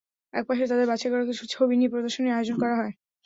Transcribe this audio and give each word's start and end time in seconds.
একপাশে 0.33 0.63
তাঁদের 0.69 0.87
বাছাই 0.91 1.11
করা 1.11 1.23
কিছু 1.29 1.43
ছবি 1.53 1.73
নিয়ে 1.75 1.91
প্রদর্শনীর 1.93 2.35
আয়োজন 2.35 2.55
করা 2.59 2.75
হয়। 2.79 2.93